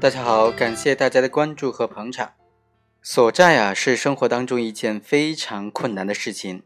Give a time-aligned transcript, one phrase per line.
[0.00, 2.32] 大家好，感谢大家的关注和捧场。
[3.02, 6.62] 索债啊，是生活当中一件非常困难的事情，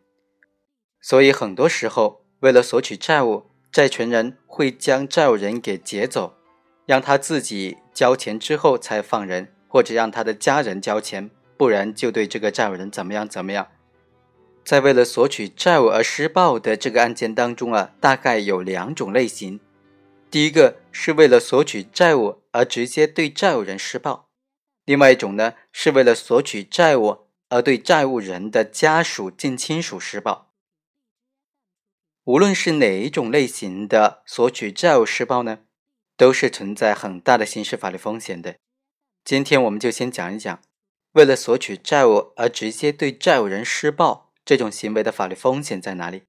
[1.01, 6.35] 所以很多时候，为了索取债务，债权人会将债务人给劫走，
[6.87, 13.67] 让他自己交钱之后才放人，或者让他的家人交钱，不然就对这个债务人怎么样怎么样。
[14.65, 19.59] 在为了索取债务而施暴的这个案件当中啊，大概有两种类型。
[20.35, 24.29] 第一个是为了索取债务而直接对债务人施暴，
[24.85, 30.51] 另外一种呢是为了索取债务而对债务人的家属、近亲属施暴。
[32.25, 35.61] 无论是哪一种类型的索取债务施暴呢，
[36.17, 38.57] 都是存在很大的刑事法律风险的。
[39.25, 40.61] 今天我们就先讲一讲，
[41.13, 46.25] 为了索取债务而直接对债务人施暴这种行为的法律风险在哪里。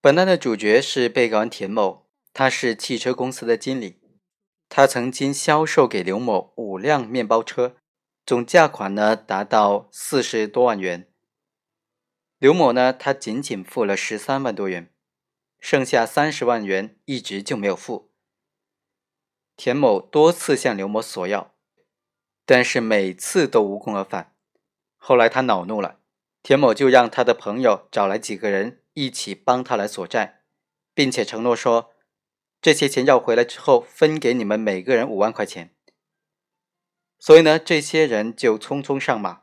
[0.00, 4.00] 本案的主角是被告人田某，他是汽车公司的经理，
[4.68, 7.74] 他曾经销售给刘某五辆面包车，
[8.24, 11.10] 总价款呢达到四十多万元。
[12.38, 14.94] 刘某呢，他仅仅付了十三万多元，
[15.58, 18.12] 剩下三十万元一直就没有付。
[19.56, 21.56] 田某多次向刘某索要，
[22.46, 24.36] 但是每次都无功而返。
[24.96, 25.98] 后来他恼怒了，
[26.44, 28.84] 田某就让他的朋友找来几个人。
[28.98, 30.40] 一起帮他来索债，
[30.92, 31.92] 并且承诺说，
[32.60, 35.72] 这些钱要回来之后分给你们每个人五万块钱。
[37.20, 39.42] 所以呢，这些人就匆匆上马，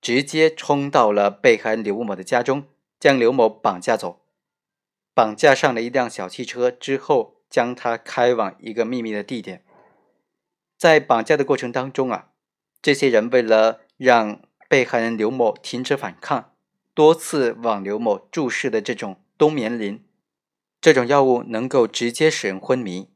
[0.00, 2.68] 直接冲到了被害人刘某的家中，
[3.00, 4.24] 将刘某绑架走，
[5.12, 9.64] 绑架上了一辆小汽车之后，将他开往一个秘密的地点。
[10.78, 12.30] 在绑架的过程当中啊，
[12.80, 16.53] 这些人为了让被害人刘某停止反抗。
[16.94, 20.04] 多次往刘某注射的这种冬眠灵，
[20.80, 23.10] 这种药物能够直接使人昏迷。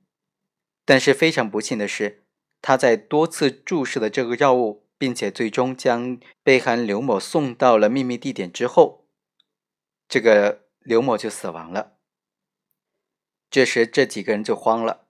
[0.84, 2.24] 但是非常不幸的是，
[2.60, 9.06] 他在多次注射的这个药物，并且最终将被害人刘某送到了秘密地点之后，
[10.08, 11.92] 这个刘某就死亡了。
[13.48, 15.06] 这时这几个人就慌了，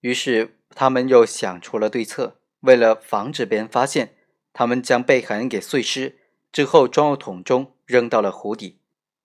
[0.00, 4.16] 于是他们又想出了对策，为了防止别人发现，
[4.52, 6.18] 他们将被害人给碎尸。
[6.50, 8.82] 之后装入桶中，扔到了湖底。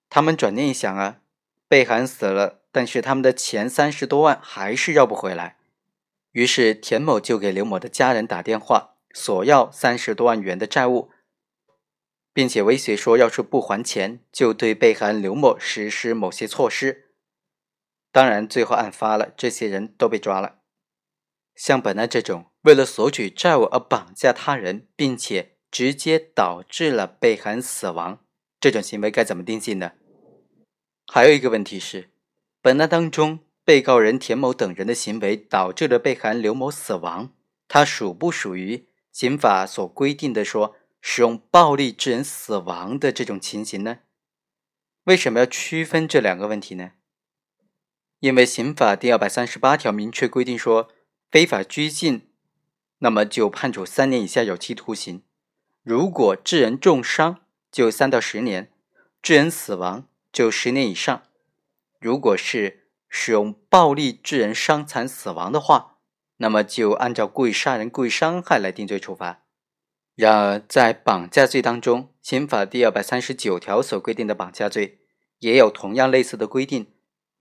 [0.08, 1.20] 他们转念一想啊，
[1.68, 5.58] 被害人死了，但是他们的钱三十多万还是要不回来。
[6.32, 11.10] 于是田某就给刘某的家人打电话，索要三十多万元的债务，
[12.32, 17.10] 并且威胁说，要是不还钱，就对被害人刘某实施某些措施。
[18.10, 20.60] 当然，最后案发了，这些人都被抓了。
[21.54, 25.50] 像本案这种为了索取债务而绑架他人，并且。
[25.74, 28.23] 直接导致了被害人死亡，
[28.64, 29.92] 这种行为该怎么定性呢？
[31.08, 32.08] 还有一个问题是，
[32.62, 37.34] 本案当中被告人田某等人的行为导致了被害人刘某死亡，
[37.68, 43.98] 他属不属于刑法所规定的说使用暴力致人死亡的这种情形呢？
[45.02, 46.92] 为什么要区分这两个问题呢？
[48.20, 50.88] 因为刑法第二百三十八条明确规定说，
[51.30, 52.30] 非法拘禁，
[53.00, 55.22] 那么就判处三年以下有期徒刑。
[55.82, 57.43] 如果致人重伤，
[57.74, 58.68] 就三到十年；
[59.20, 61.24] 致人死亡，就十年以上。
[61.98, 65.96] 如果是使用暴力致人伤残死亡的话，
[66.36, 69.42] 那么就按照故意杀人、故意伤害来定罪处罚。
[70.14, 75.00] 然而，在绑架罪当中，刑法第二百三十九条所规定的绑架罪，
[75.40, 76.92] 也有同样类似的规定。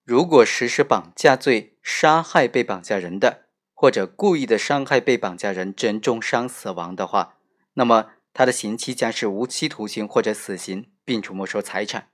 [0.03, 3.43] 如果实施绑架罪，杀害被绑架人的，
[3.75, 7.37] 或者故意的伤害被绑架人致人重伤死亡的话，
[7.75, 8.07] 那么。
[8.33, 12.09] 他的刑期将是无期徒刑或者死刑，并处没收财产。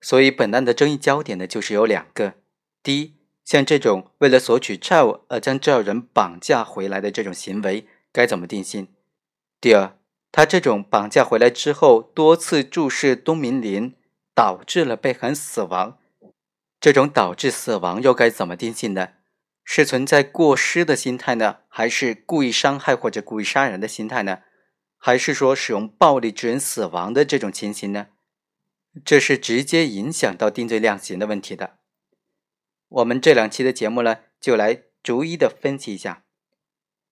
[0.00, 2.34] 所以，本案的争议焦点呢，就是有两个：
[2.82, 3.14] 第一，
[3.44, 8.86] 像这种为了索取债务而将债务人绑架回来的这种行为，该怎么定性；
[9.60, 9.96] 第二，
[10.30, 13.94] 他这种绑架回来之后多次注射冬眠林，
[14.34, 15.98] 导致了被害人死亡，
[16.80, 19.10] 这种导致死亡又该怎么定性呢？
[19.64, 24.40] 是存在过失的心态呢，还是故意伤害或者故意杀人的心态呢？
[25.06, 28.08] 还是说使用暴力致人死亡的这种情形呢？
[29.04, 31.76] 这是直接影响到定罪量刑的问题的。
[32.88, 36.24] 我们这两期的节目呢，就来逐一的分析一下。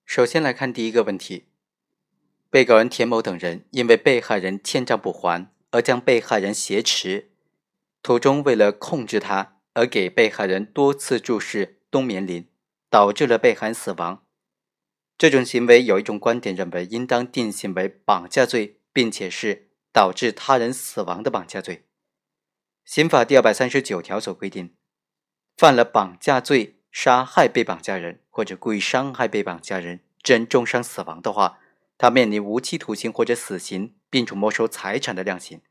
[0.05, 1.45] 首先来看第一个问题：
[2.49, 7.31] 被告人田某等人因为被害人欠账不还，而将被害人挟持，
[8.03, 12.49] 途中为了控制他，而给被害人多次注射冬眠林，
[12.89, 14.24] 导致了被害人死亡。
[15.17, 21.85] 这种行为有一种观点认为应当定性为绑架罪，并且是导致他人死亡的绑架罪。
[22.83, 24.75] 刑法第二百三十九条所规定，
[25.55, 31.59] 犯了绑架罪，杀害被绑架人或者故意伤害被绑架人，致人重伤死亡的话，
[31.97, 35.61] 他面临无期徒刑或者死刑，并处没收财产的量刑。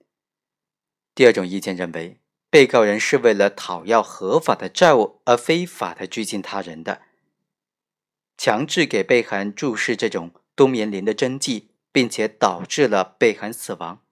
[1.14, 2.18] 第二种意见认为，
[2.50, 7.02] 被告人是为了讨要合法的债务而非法的拘禁他人的，
[8.36, 14.02] 强制给被害人注射这种冬眠灵的针剂，并且导致了被害人死亡，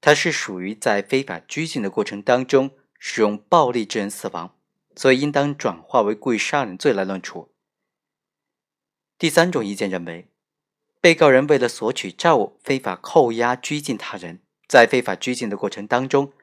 [0.00, 4.54] 他是属于在非法拘禁的过程当中使用暴力致人死亡，
[4.96, 7.52] 所以应当转化为故意杀人罪来论处。
[9.18, 10.26] 第三种意见认为。
[11.02, 16.34] 被告人为了索取债务，非法扣押拘禁他人，在非法拘禁的过程当中，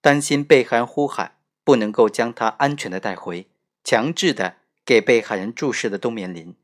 [0.00, 3.48] 担心被害人呼喊，不能够将他安全的带回，
[3.84, 6.56] 强制的给被害人注射的冬眠灵。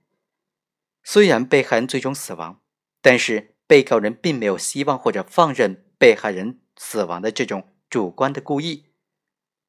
[1.02, 2.60] 虽然被害人最终死亡，
[3.00, 8.86] 但是被告人并没有希望或者放任被害人死亡的这种主观的故意。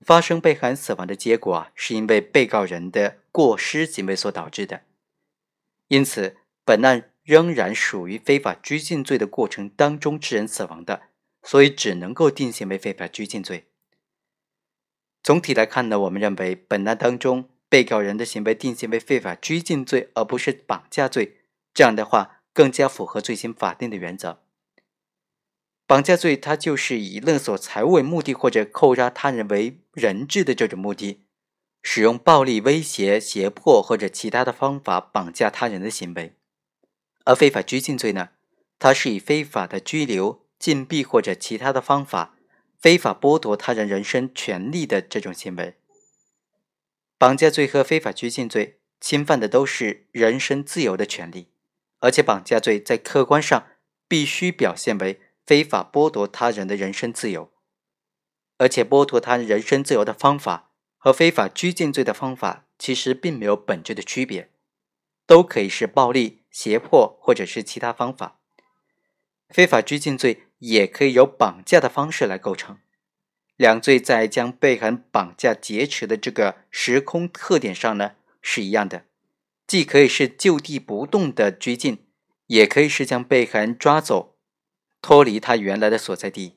[0.01, 4.83] 发生被害人死亡的结果啊，是因为被告人的过失行为所导致的。
[5.87, 7.11] 因此，本案。
[7.21, 11.09] 仍然属于非法拘禁罪的过程当中致人死亡的，
[11.43, 13.67] 所以只能够定性为非法拘禁罪。
[15.21, 21.37] 总体来看呢，我们认为本案当中被告人的行为定性为非法拘禁罪，而不是绑架罪，
[21.73, 24.41] 这样的话更加符合罪行法定的原则。
[25.85, 31.23] 绑架罪它就是以勒索财物为目的或者扣押他人为人质的这种目的，
[31.81, 36.35] 使用暴力威胁、胁迫或者其他的方法绑架他人的行为。
[37.25, 38.29] 而非法拘禁罪呢，
[38.77, 42.35] 它是以非法的拘留、禁闭或者其他的方法，
[42.77, 45.78] 非法剥夺他人人身权利的这种行为。
[47.19, 51.51] 绑架罪和非法拘禁罪侵犯的都是人身自由的权利，
[51.99, 53.67] 而且绑架罪在客观上
[54.07, 57.51] 必须表现为非法剥夺他人的人身自由，
[58.57, 64.49] 而且剥夺他人人身自由的方法和非法拘禁罪的方法其实并没有本质的区别，
[65.27, 66.37] 都可以是暴力。
[66.51, 68.39] 胁迫或者是其他方法，
[69.49, 72.79] 非法拘禁罪也可以由绑架的方式来构成。
[73.59, 79.03] 两罪在将被害人绑架劫持的这个时空特点上呢是一样的，
[79.67, 82.05] 既可以是就地不动的拘禁，
[82.47, 84.37] 也可以是将被害人抓走，
[85.01, 86.55] 脱离他原来的所在地。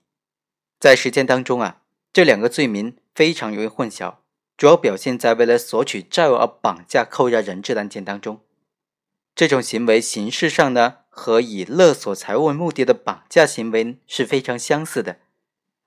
[0.79, 1.83] 在实践当中啊，
[2.13, 4.19] 这两个罪名非常容易混淆，
[4.57, 8.43] 主要表现在为了索取债务而绑架扣押人质的案件当中。
[9.35, 15.19] 这种行为形式上呢，和以勒索财物为目的的绑架行为是非常相似的，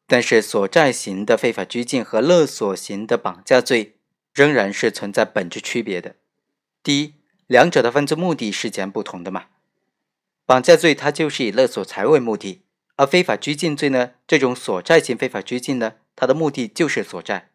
[0.08, 3.98] 但是索债型的非法拘禁和勒索型的绑架罪
[4.34, 6.16] 仍然是存在本质区别的。
[6.84, 7.16] 第一，
[7.48, 9.48] 两者的犯罪目的是截然不同的嘛。
[10.46, 12.62] 绑架罪它就是以勒索财为目的，
[12.98, 17.50] 而非法拘禁罪呢，这种索债型非法拘禁呢，它的目的就是索债。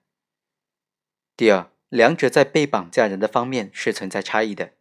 [1.37, 4.73] 第二，两者在被绑架人的方面是存在差异的。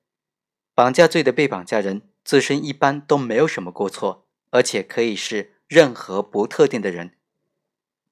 [0.74, 7.10] 绑架罪的被绑架人自身一般都没有什么过错，而且可以是任何不特定的人；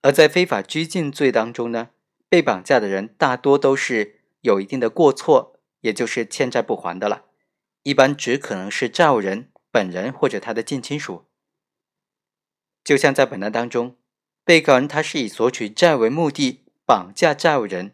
[0.08, 1.90] 而在非法拘禁罪当中呢，
[2.30, 7.26] 被绑架的人大多都是有一定的过错，也就是欠债不还的了，
[7.84, 11.26] 一般只可能是债务人本人或者他的近亲属。
[12.86, 13.98] 就像在本案当中，
[14.46, 17.92] 被告人他是以索取债为目的绑架债务人，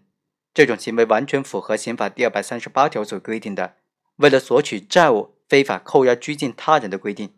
[0.54, 3.78] 这种行为完全符合刑法第二百三十八条所规定的。
[4.18, 7.34] 为了索取债务，非法扣押拘禁他人的规定，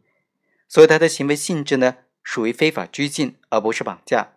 [0.68, 4.34] 所以他的行为性质呢，属于非法拘禁，而不是绑架。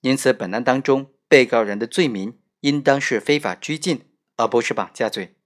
[0.00, 5.36] 因此，本案当中被告人的罪名应当是非法拘禁，而不是绑架罪。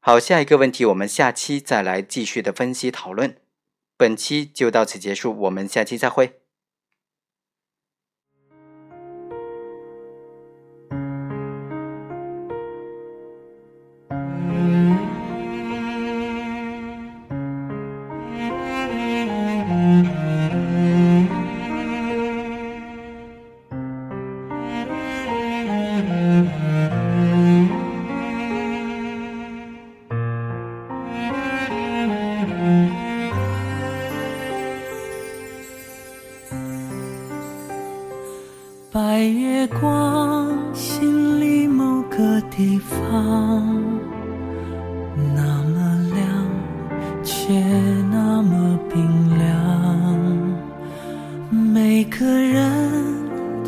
[0.00, 3.40] 好，下一个问题，我们下期再来继续的分析讨论。
[3.96, 6.41] 本期就到此结束，我们下期再会。
[38.90, 43.64] 白月光，心里某个地方，
[45.34, 46.26] 那么亮，
[47.24, 47.54] 却
[48.10, 49.48] 那么冰凉。
[51.50, 52.92] 每个人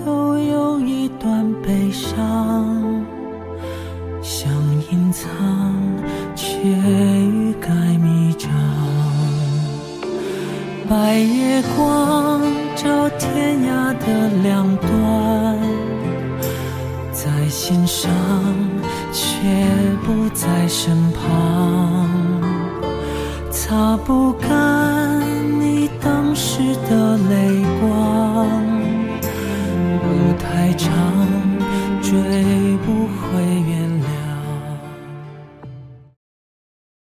[0.05, 3.03] 都有一段悲伤，
[4.21, 4.53] 想
[4.91, 5.27] 隐藏，
[6.35, 6.53] 却
[10.95, 12.41] 白月光
[12.77, 15.59] 照天涯的两端。
[17.11, 18.09] 在心上，
[19.13, 19.27] 却
[20.05, 22.09] 不在身旁，
[23.51, 25.21] 擦不干
[25.59, 28.47] 你当时的泪光。
[29.99, 30.93] 路太长，
[32.01, 33.54] 追不回。